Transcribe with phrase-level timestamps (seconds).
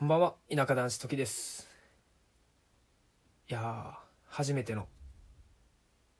[0.00, 1.68] こんばんは、田舎男子時です。
[3.50, 3.92] いやー、
[4.28, 4.86] 初めての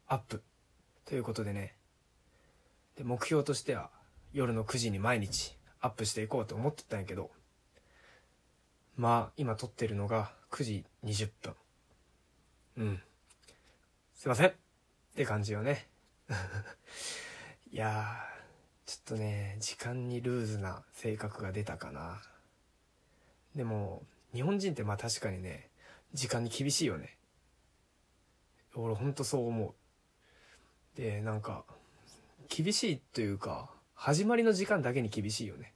[0.07, 0.43] アップ
[1.07, 1.77] ということでね、
[2.99, 3.89] で目標としては
[4.35, 7.31] 夜の9時に毎日アップしていこうと思ってたんやけど、
[8.99, 11.55] まあ、今撮ってるのが9時20分。
[12.77, 13.03] うん。
[14.15, 14.53] すいませんっ
[15.17, 15.89] て感じよね。
[17.73, 22.21] いやー、ちょっとね、時間にルーズな性格が出たかな。
[23.55, 25.69] でも日本人ってまあ確かにね
[26.15, 27.17] 時間に厳しいよね。
[28.75, 29.75] 俺ほんとそう思
[30.97, 30.97] う。
[30.97, 31.65] でなんか
[32.49, 35.73] 厳しいというか始まりの時間だけに厳しいよね。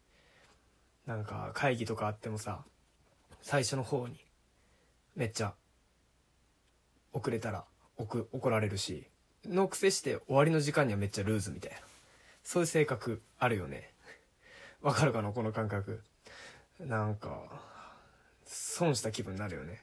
[1.06, 2.64] なんか会議とかあってもさ
[3.42, 4.18] 最初の方に
[5.16, 5.54] めっちゃ
[7.12, 7.64] 遅れたら
[7.96, 9.06] 怒怒られるし
[9.44, 11.78] のくせして終わりの時間にはめっちゃルーズみたいな。
[12.42, 13.90] そういう性格あるよね。
[14.82, 16.02] わかるかなこの感覚。
[16.80, 17.42] なんか
[18.44, 19.82] 損した気分になるよね。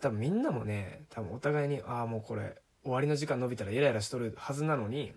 [0.00, 5.12] 多分みんなもね多分お互いにああもうこれ終わりの時間伸びたらイライラしとるはずなのに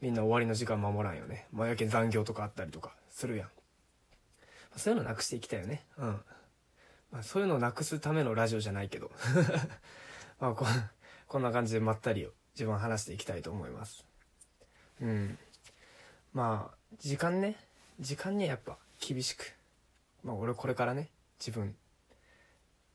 [0.00, 1.46] みんな終わりの時間守らんよね。
[1.52, 3.48] まあやけ残業とかあったりとかするやん。
[4.76, 5.84] そういうのなくしていきたいよね。
[5.96, 6.20] うん、
[7.10, 9.10] まあ、そういうのをなくすためのラジオじゃないけど。
[10.38, 10.66] まあこ
[11.26, 14.04] こんな感じでまったりを自分は話していきたいと思います。
[15.00, 15.38] うん。
[16.32, 17.56] まあ時間ね。
[17.98, 19.56] 時間にはやっぱ厳しく
[20.24, 21.74] まあ俺これからね自分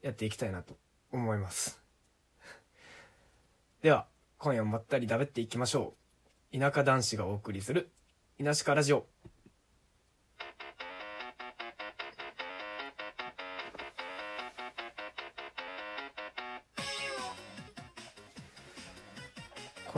[0.02, 0.76] やっていきたいなと
[1.12, 1.80] 思います。
[3.82, 5.94] では今夜もまったりだべっていきましょ
[6.52, 6.60] う。
[6.60, 7.90] 田舎男子がお送りする
[8.38, 9.08] 「稲鹿ラジオ」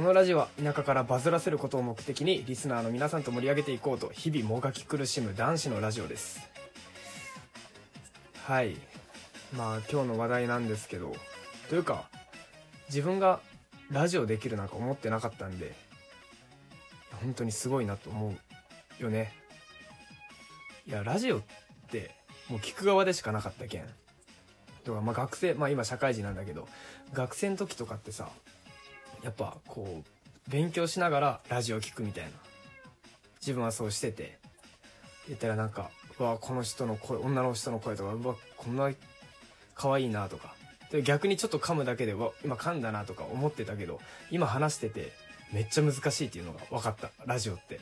[0.05, 6.47] このラジオは田舎からバズらせることを目的にリスナーの皆さんと盛り上げていこうと日々もがき苦しむ男子のラジオです。
[8.43, 8.75] はい。
[9.57, 11.11] まあ今日の話題なんですけど
[11.69, 12.07] というか
[12.89, 13.39] 自分が
[13.89, 15.73] ラジオできるなんか思ってなかったんで
[17.23, 18.35] 本当にすごいなと思
[18.99, 19.33] うよね。
[20.85, 21.41] いやラジオっ
[21.89, 22.11] て
[22.47, 23.85] もう聞く側でしかなかったけん。
[24.83, 26.67] とかまあ学生まあ今社会人なんだけど
[27.11, 28.29] 学生の時とかってさ
[29.25, 32.29] やっぱこう勉強しながらラジオ聞くみたいな。
[33.41, 34.37] 自分はそうしてて。
[35.27, 38.91] 言ったらなんかうわこの人の声女の人の声とかうわこんな
[39.73, 40.53] 可愛いなとか。
[40.91, 43.99] で逆にちょっと噛むだけでうわ今噛んだなとか思ってたけど
[44.29, 45.11] 今話してて
[45.51, 47.09] めっちゃ難しいっていうのが分かった。
[47.25, 47.79] ラジオって。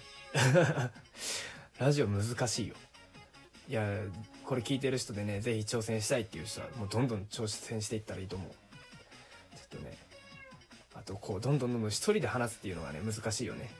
[1.77, 2.75] ラジオ難しいよ。
[3.67, 3.85] いや
[4.45, 8.51] これ聞いてる人でねぜひ挑戦したいっていう人はもうどんどん挑戦していったらいいと思う。
[9.57, 10.12] ちょっとね
[10.95, 13.71] あとこうどんどんどんどん一人で話すっていうのがね難しいよね。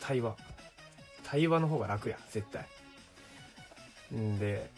[0.00, 0.36] 対話。
[1.24, 2.66] 対話の方が楽や絶対。
[4.14, 4.38] ん。
[4.38, 4.70] で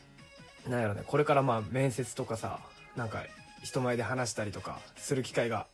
[0.68, 2.60] なんやろねこれからまあ面接とかさ
[2.96, 3.24] なんか
[3.62, 5.66] 人前で話したりとかする機会が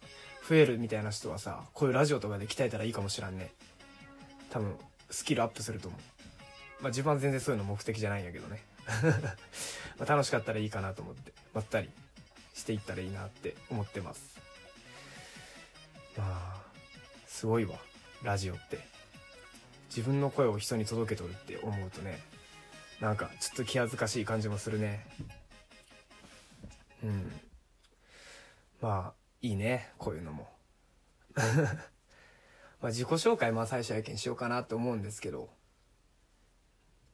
[0.48, 3.52] 増えるみたいな人はさこういうラジオとかで鍛えたらいいかもしらんね。
[4.50, 4.74] 多分
[5.10, 6.00] スキルアップすると思う。
[6.82, 8.62] まあ自分は全然そういうの目的じゃないんやけどね。
[9.98, 11.90] まあ楽しかったらいいかなと思ってまったり
[12.54, 14.38] していったらいいなって思ってます
[16.20, 16.62] まあ
[17.26, 17.74] すごいわ
[18.22, 18.78] ラジオって。
[19.88, 22.20] 自分の声を人に届けとるって思うとね
[23.00, 25.06] なんかちょっと気恥ずかしい感じもするね。
[27.02, 27.32] うん。
[28.80, 30.48] まあいいねこういうのも。
[31.34, 31.42] ま
[32.82, 35.50] あ自己紹介まあ最初やけんしようかなって思うんですけど。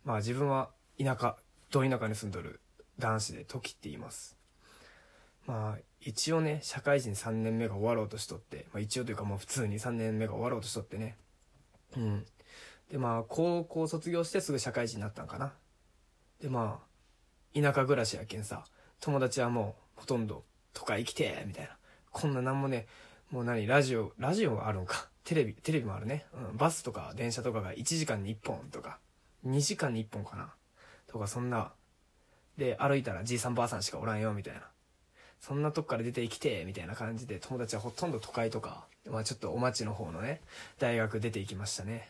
[0.05, 1.37] まあ自分は田舎
[1.71, 2.61] ど田舎に住んどる
[2.99, 4.36] 男子で時って言います。
[5.47, 11.17] まあ一応ね社会人3年目が終わろうとしとって、まあ、一応というかもう普通に3年目が終わろうとしとってね。
[11.97, 12.27] うん。
[12.91, 15.53] でまあ高校卒業してすぐ社会人になったんかな。
[16.41, 18.65] でまあ田舎暮らしやけんさ
[19.01, 21.77] 友達はもうほとんど都会来てみたいな。
[22.11, 22.87] こんななんもね
[23.31, 25.09] もう何ラジオラジオがあるんか。
[25.25, 29.01] テレビテレビもあるね、うん、バスとか電車とかが1時間に1本とか
[29.45, 30.55] 2時間に1本かな。
[31.09, 31.73] とかそんな。
[32.57, 34.61] で歩いたらじいさんばあさんしかおらんよみたいな。
[35.41, 40.41] そんなとこから出てきてみたいな感じで友達はほとんど都会とか、まあ、ちょっとお町の方のね
[40.79, 42.09] 大学出ていきましたね。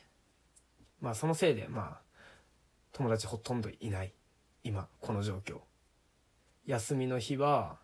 [1.01, 2.01] まあそのせいでまあ
[2.93, 4.13] 友達ほとんどいない。
[4.65, 5.59] 今この状況。
[6.67, 7.77] 休みの日は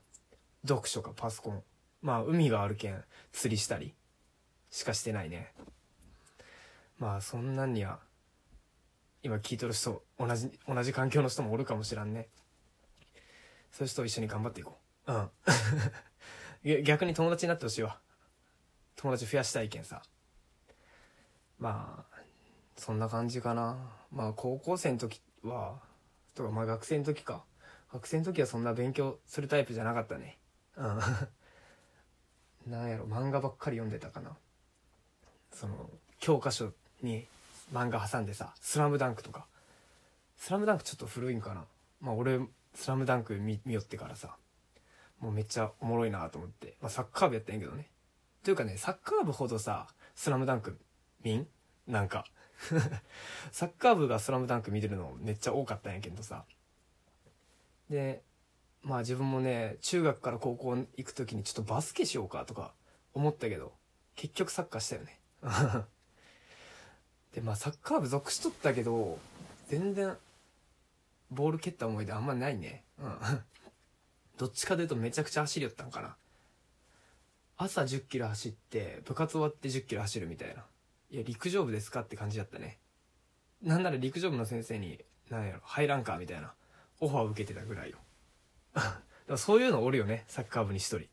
[0.66, 1.62] 読書かパソコン。
[2.00, 3.94] まあ海があるけん釣りしたり
[4.70, 5.52] しかしてないね。
[6.98, 7.98] まあそんなんには
[9.22, 12.28] 今聞いとる人同じ同じ環境の人もおるかもしらんね。
[13.70, 14.81] そういう人と一緒に頑張っていこう。
[15.06, 15.31] うん。
[16.84, 17.99] 逆に友達になってほしいわ。
[18.96, 20.02] 友達増やしたいけんさ。
[21.58, 22.20] まあ
[22.76, 23.90] そんな感じかな。
[24.10, 25.81] まあ高校生の時は
[26.34, 27.44] とかまあ学生の時か。
[27.93, 30.38] 学生の時はそんな勉強するタイプじゃなかったね。
[30.76, 31.00] うん。
[32.70, 34.37] なんやろ漫画ばっかり読んでたかな。
[35.52, 36.72] その教科書
[37.02, 37.26] に
[37.72, 39.46] 漫画挟んでさ「スラムダンクとか
[40.38, 41.66] 「スラムダンクちょっと古いんかな。
[42.00, 42.40] まあ俺
[42.75, 44.37] 「スラムダンク見見よってからさ。
[45.22, 47.88] もうめっちゃおもろいなと思って、まあ、サッカー部やったんやけどね。
[48.42, 49.86] というかねサッカー部ほどさ
[50.16, 50.76] 「スラムダンク
[51.22, 51.46] 見ん？
[51.86, 52.26] なんか。
[53.52, 56.44] サッカー部が「スラムダンク見てるのめっちゃ多かったんやけどさ。
[57.88, 58.22] で
[58.82, 62.74] まあ自分もね中学から高校行く時にちょっとバスケしようかとか
[63.14, 63.72] 思ったけど
[64.16, 65.20] 結局サッカーしたよね。
[67.32, 69.19] でまあサッカー部属しとったけど
[69.69, 70.16] 全然
[71.30, 72.84] ボール蹴った思い出あんまないね。
[72.98, 73.44] うん。
[74.38, 76.17] どっちかというとめちゃくちゃ走りよったんかな。
[77.56, 80.64] 朝1 0キロ走って部活終わって1 0キロ走るみたいな。
[81.11, 82.79] いや陸上部ですかって感じだったね。
[83.62, 84.99] なんなら陸上部の先生に
[85.31, 86.52] 何やろ入らんかみたいな。
[87.00, 87.99] オファーを受けてたぐらいよ。
[88.75, 88.96] だか
[89.29, 91.08] らそういうのおるよねサッカー部に一人。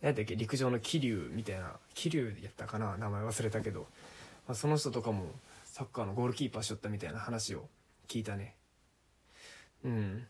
[0.00, 1.78] 何やったっけ陸上の桐生みたいな。
[1.94, 3.88] 桐生やったかな名前忘れたけど。
[4.46, 5.32] まあ、その人とかも
[5.64, 7.68] サッカーのゴールキーパーしとったみたいな話を
[8.06, 8.54] 聞いたね。
[9.84, 10.26] うん。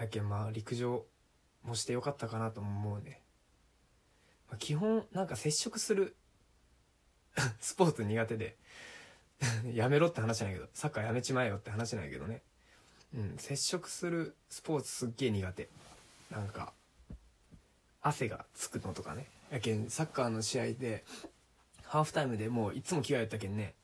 [0.00, 1.04] やけんまあ陸上
[1.64, 3.20] もしてよかったかなとも思うね、
[4.48, 6.16] まあ、基本なんか接触する
[7.60, 8.56] スポーツ苦手で。
[9.72, 12.42] やめろって話なんやけどサッカーやめちまえよって話なんやけどね。
[13.14, 15.68] うん接触するスポーツすっげえ苦手。
[16.30, 16.72] なんか
[18.02, 19.26] 汗がつくのとかね。
[19.50, 21.04] やけんサッカーの試合で
[21.84, 23.74] ハーフタイムでもういつも着替えたけんね。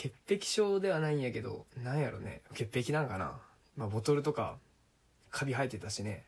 [0.00, 2.40] 潔癖症ではないんやけどなんやろね。
[2.54, 3.38] 潔癖なんかな。
[3.76, 4.56] まあボトルとか
[5.30, 6.24] カビ生えてたしね。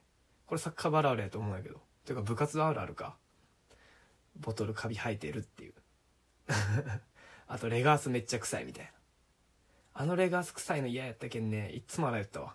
[0.46, 1.80] これサッカーバラあるやと思うんやけど。
[2.04, 3.16] ていうか部活あるあるか。
[4.38, 5.72] ボトルカビ生えてるっていう。
[7.48, 8.90] あとレガースめっちゃ臭いみたいな。
[9.94, 12.54] あのレガース臭いの嫌やったけんねいっつも洗ったわ。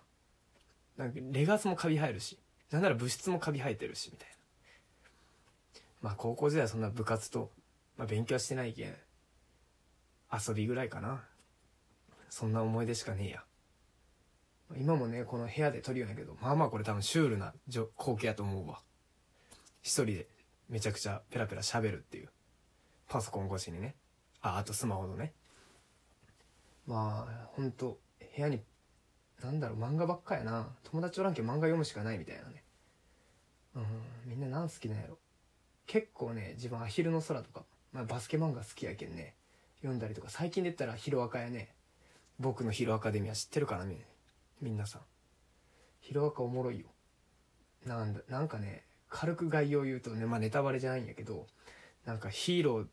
[0.96, 2.38] なんかレガースもカビ生えるし
[2.70, 4.36] なんなら物質もカビ生えてるしみたいな。
[6.00, 7.50] まあ高校時代はそんな部活と、
[7.96, 8.94] まあ、勉強してないけん。
[10.32, 11.24] 遊びぐらいかな。
[12.28, 13.44] そんな思い出しかねえや。
[14.76, 17.54] 今もねこの部屋で撮るようやけどまあまあこれ多分シュールな
[17.98, 18.80] 光景やと思うわ。
[19.82, 20.26] 一人で
[20.68, 22.28] めちゃくちゃペラペラ喋るっていう。
[23.08, 23.94] パソコン越しにね。
[24.42, 25.32] ああとスマホのね。
[26.86, 27.98] まあほんと
[28.36, 28.60] 部屋に
[29.42, 30.68] なんだろう漫画ばっかやな。
[30.84, 32.62] 友達おらんけ漫画読むしかないみたいなね。
[33.76, 33.84] うん
[34.26, 35.18] みんな何好きなんやろ。
[35.86, 39.34] 結構ね自分アヒルの空とか、まあ、バスケ漫画好きやけんね。
[39.80, 41.74] 読んだりとか最近で言ったらヒロアカやね。
[42.38, 43.96] 僕のヒロアカデミア知ってるかなみ
[44.60, 45.02] みんなさん。
[46.00, 46.86] ヒロアカおもろいよ。
[47.86, 51.46] なんだなんかね軽く概要言うとねまあネタバレじゃないんやけど
[52.04, 52.86] なんかヒーロー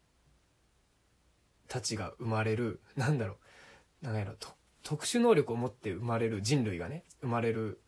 [1.68, 4.06] たちが生まれるなんだろう。
[4.06, 4.50] なんやろと
[4.84, 7.80] 特殊能力を持って生まれる人類がね生まれる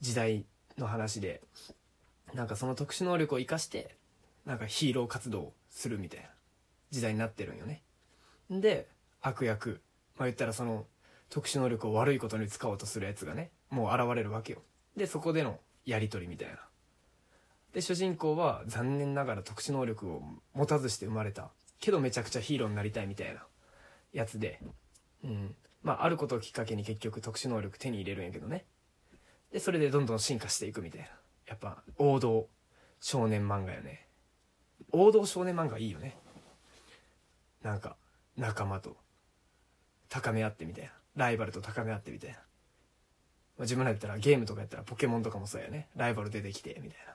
[0.00, 0.44] 時代
[0.76, 1.40] の話で
[2.34, 3.96] なんかその特殊能力を生かして
[4.44, 6.26] なんかヒーロー活動をするみたいな
[6.90, 7.82] 時代になってるんよね。
[8.60, 8.88] で、
[9.20, 9.80] 悪役、
[10.18, 10.86] まあ言ったらその
[11.30, 14.62] 特殊能力を悪いことに使おうとするやつがね、もう現れるわけよ。
[14.96, 16.58] で、そこでのやりとりみたいな。
[17.72, 20.22] で、主人公は残念ながら特殊能力を
[20.52, 21.50] 持たずして生まれた。
[21.80, 23.44] けどめちゃくちゃヒーローになりたいみたいな
[24.12, 24.60] やつで。
[25.24, 25.54] うん。
[25.82, 28.66] まあ、あることをきっかけに結局特殊能力手に入れるんやけどね。
[29.52, 31.08] で、それでどんどん進化していくみたいな。
[31.48, 32.48] やっぱ王道
[33.00, 34.06] 少年漫画よね。
[34.90, 36.16] 王道少年漫画いいよね
[37.62, 37.96] なんか
[38.36, 38.96] 仲間と
[40.08, 42.40] 高め合ってみたいなライバルと高め合ってみたいな、ま
[43.60, 45.88] あ、自分らやったらゲームとかやったらポケモンとかもそうやね。
[45.96, 47.14] ライバル出てきてみたいな、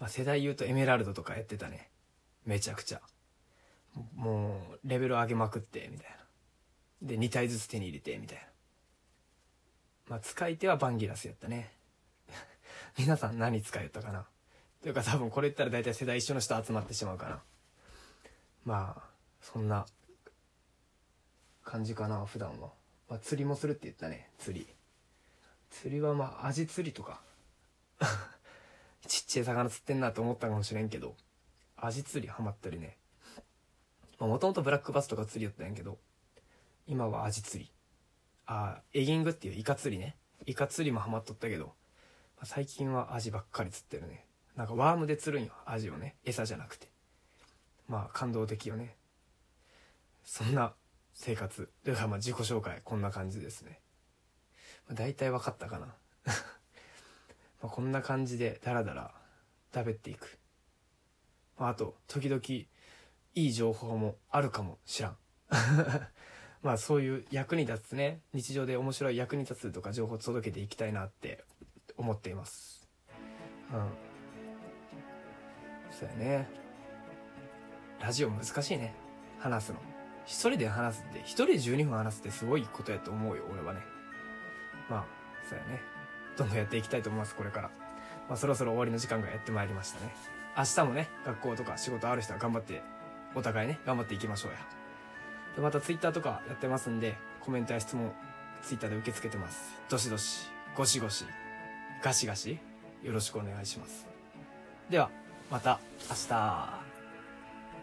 [0.00, 1.90] まあ、世代言うとエメラルドとかやってたね。
[2.46, 3.00] めちゃくちゃ。
[4.14, 7.08] もうレベル上げまくってみたいな。
[7.08, 8.44] で2体ずつ手に入れてみたいな。
[10.08, 11.72] まあ使い手はバンギラスやったね。
[12.98, 14.26] 皆さん何使いよったかな。
[14.82, 17.42] というか多分これ言ったら大体世代一緒の人集まってしまうかな。
[18.64, 19.07] まあ
[19.40, 19.86] そんな
[21.64, 22.70] 感じかな普段は、
[23.08, 24.66] まあ、釣りもするって言ったね釣り。
[25.70, 27.20] 釣りはまあアジ釣りとか。
[29.06, 31.16] ちっちゃい魚釣ってんなと思ったかもしれんけど
[31.76, 32.96] アジ釣りハマったりね。
[34.18, 35.98] もともとブラックバスとか釣りやったんやけど
[36.86, 37.70] 今はアジ釣り。
[38.46, 40.16] ああエギングっていうイカ釣りね。
[40.46, 41.72] イカ釣りもハマっとったけど、ま
[42.42, 44.24] あ、最近はアジばっかり釣ってるね。
[44.56, 46.16] なんかワームで釣るんよアジをね。
[46.24, 46.88] 餌じゃなくて。
[47.88, 48.96] まあ感動的よね。
[50.30, 50.74] そんな
[51.14, 51.70] 生活。
[51.82, 52.82] というかまあ自己紹介。
[52.84, 53.80] こんな感じですね、
[54.86, 55.86] まあ、大体分かったかな。
[57.62, 59.14] まあこんな感じでダラダラ
[59.74, 60.38] 食べていく、
[61.56, 62.68] まあ、あと時々い
[63.34, 65.16] い情報もあるかもしらん。
[66.60, 68.20] まあそういう役に立つね。
[68.34, 71.42] 日常で面白い役に立つとか情報届けていきたいなって
[71.96, 72.86] 思っています。
[73.72, 73.92] うん。
[75.90, 76.48] そうやね。
[77.98, 78.94] ラジオ難しいね。
[79.38, 79.97] 話すの。
[80.28, 83.80] 一人で話すって一人で12分話すってすごいことやと思うよ俺はね。
[84.90, 85.04] まあ
[85.48, 85.80] そうやね。
[86.36, 87.70] どんどんやっていきたいと思いますこれから。
[88.28, 90.14] まあそろそろ終わりの時間がやってまいりましたね。
[90.56, 92.82] 明日もね学校とか仕事ある人は頑張って
[93.34, 94.58] お互いね頑張っていきましょうや。
[95.56, 98.12] でまたツイッターとかやってますんでコメントや質問
[98.60, 99.80] ツイッターで受け付けてます。
[99.88, 101.24] どしどしゴシゴシ
[102.02, 102.58] ガシガシ
[103.02, 104.06] よろしくお願いします。
[104.90, 105.08] では
[105.50, 105.80] また
[106.10, 106.87] 明日。